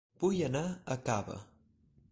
Vull 0.21 0.39
anar 0.47 0.63
a 0.67 0.99
Cava 1.11 1.39